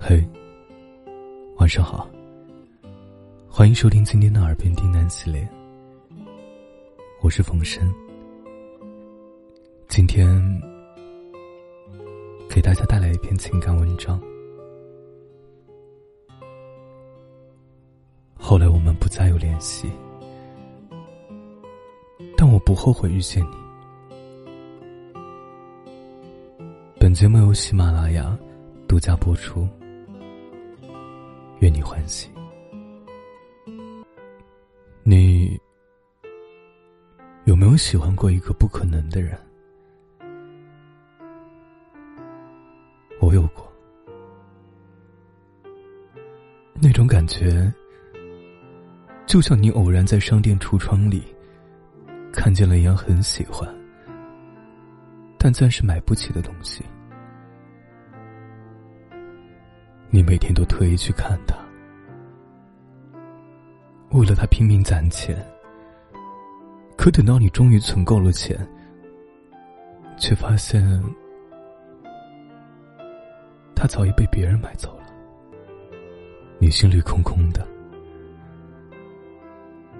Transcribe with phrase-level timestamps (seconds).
[0.00, 0.24] 嘿，
[1.56, 2.08] 晚上好。
[3.48, 5.46] 欢迎收听今天的《耳边订单》系列，
[7.20, 7.92] 我是冯生。
[9.88, 10.40] 今天
[12.48, 14.22] 给大家带来一篇情感文章。
[18.38, 19.90] 后来我们不再有联系，
[22.36, 23.56] 但我不后悔遇见你。
[27.00, 28.38] 本节目由喜马拉雅
[28.86, 29.68] 独家播出。
[31.60, 32.30] 愿你欢喜。
[35.02, 35.58] 你
[37.44, 39.38] 有没有喜欢过一个不可能的人？
[43.20, 43.70] 我有过，
[46.74, 47.72] 那种感觉，
[49.26, 51.24] 就像你偶然在商店橱窗里
[52.32, 53.68] 看见了一样很喜欢，
[55.36, 56.84] 但暂时买不起的东西。
[60.10, 61.56] 你每天都特意去看他，
[64.10, 65.36] 为了他拼命攒钱。
[66.96, 68.58] 可等到你终于存够了钱，
[70.18, 70.82] 却发现
[73.74, 75.06] 他早已被别人买走了。
[76.58, 77.64] 你心里空空的，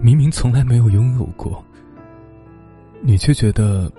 [0.00, 1.64] 明明从来没有拥有过，
[3.00, 3.90] 你却觉得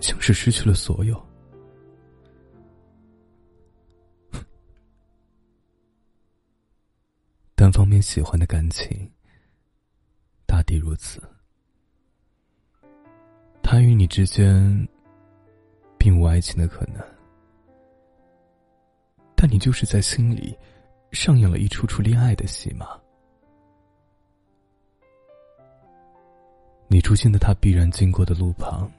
[0.00, 1.22] 像是失去了所有。
[7.64, 9.10] 单方面喜欢的感情，
[10.46, 11.18] 大抵如此。
[13.62, 14.86] 他与你之间，
[15.96, 17.02] 并无爱情的可能，
[19.34, 20.54] 但你就是在心里
[21.12, 22.86] 上演了一出出恋爱的戏码。
[26.86, 28.92] 你出现在他必然经过的路旁，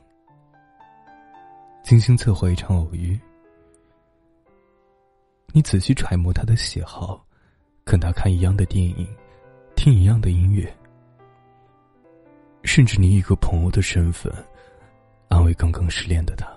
[1.84, 3.20] 精心策划一场偶遇。
[5.54, 7.24] 你仔细揣摩他的喜好。
[7.86, 9.08] 跟他看一样的电影，
[9.76, 10.76] 听一样的音乐，
[12.64, 14.34] 甚至你以一个朋友的身份
[15.30, 16.52] 安慰刚刚失恋的他。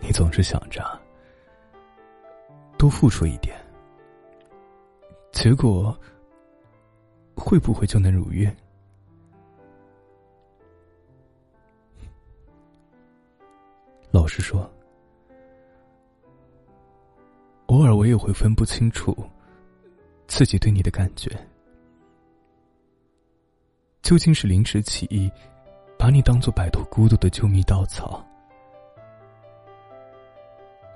[0.00, 0.82] 你总是想着
[2.76, 3.56] 多付出一点，
[5.30, 5.96] 结果
[7.36, 8.54] 会不会就能如愿？
[14.10, 14.68] 老实说。
[17.96, 19.16] 我也会分不清楚
[20.26, 21.30] 自己对你的感觉，
[24.02, 25.30] 究竟是临时起意，
[25.98, 28.22] 把你当做摆脱孤独的救命稻草，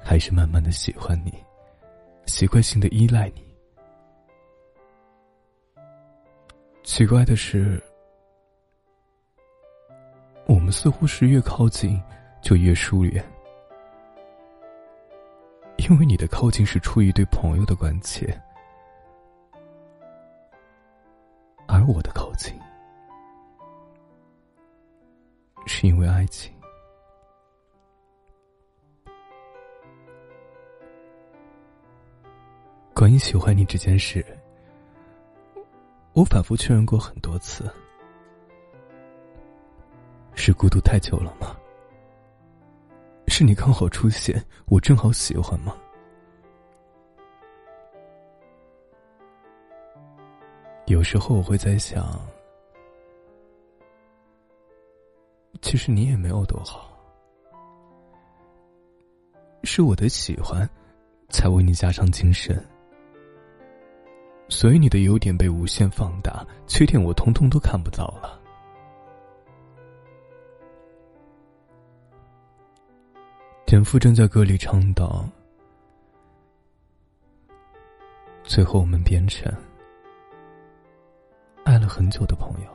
[0.02, 1.32] 还是慢慢的喜欢你，
[2.26, 3.42] 习惯性的依赖你？
[6.82, 7.82] 奇怪的是，
[10.46, 11.98] 我们似乎是越靠近
[12.42, 13.24] 就越疏远。
[15.90, 18.40] 因为你的靠近是出于对朋友的关切，
[21.66, 22.54] 而我的靠近
[25.66, 26.54] 是因为爱情。
[32.94, 34.24] 关于喜欢你这件事，
[36.12, 37.68] 我反复确认过很多次，
[40.36, 41.56] 是孤独太久了吗？
[43.30, 45.74] 是你刚好出现，我正好喜欢吗？
[50.86, 52.20] 有时候我会在想，
[55.62, 56.90] 其实你也没有多好，
[59.62, 60.68] 是我的喜欢，
[61.28, 62.62] 才为你加上精神，
[64.48, 68.39] 所以你的优点被无限放大，缺点我通通都看不到了。
[73.70, 75.24] 田馥甄在歌里唱道
[78.42, 79.48] ：“最后我们变成
[81.62, 82.70] 爱了很久的朋友。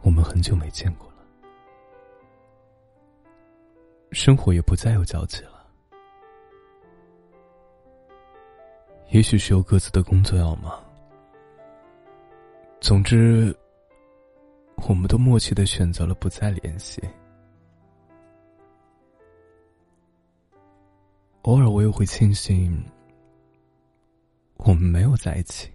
[0.00, 1.24] 我们很久没见过了，
[4.10, 5.64] 生活也不再有交集了。
[9.10, 10.84] 也许是有各自的工作要忙。
[12.80, 13.56] 总之。”
[14.88, 17.02] 我们都默契的选择了不再联系。
[21.42, 22.84] 偶尔我也会庆幸，
[24.56, 25.70] 我们没有在一起。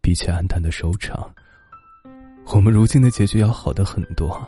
[0.00, 1.34] 比起暗淡的收场，
[2.54, 4.46] 我们如今的结局要好的很多。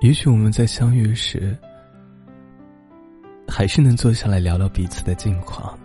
[0.00, 1.56] 也许我们在相遇时，
[3.48, 5.78] 还是能坐下来聊聊彼此的近况。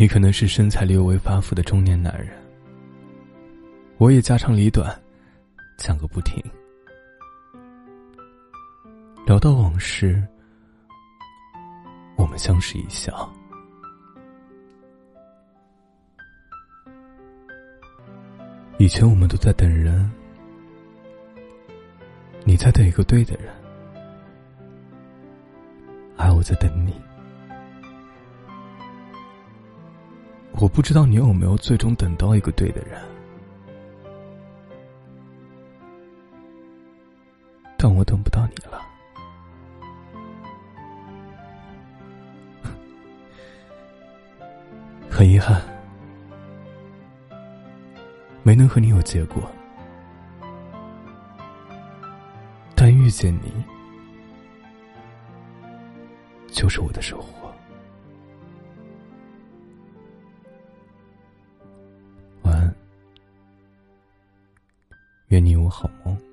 [0.00, 2.28] 你可能是身材略微发福的中年男人，
[3.98, 4.98] 我也家长里短，
[5.76, 6.42] 讲个不停。
[9.26, 10.26] 聊到往事，
[12.16, 13.30] 我们相视一笑。
[18.78, 20.10] 以前我们都在等人，
[22.44, 23.54] 你在等一个对的人，
[26.16, 26.94] 而我在等你。
[30.60, 33.00] 我不知道你有没有最终等到一个对的人，
[37.78, 38.82] 但我等不到你了。
[45.08, 45.62] 很遗憾，
[48.42, 49.50] 没能和你有结果，
[52.74, 53.64] 但遇见你
[56.48, 57.49] 就是我的收获。
[65.30, 66.29] 愿你有好梦。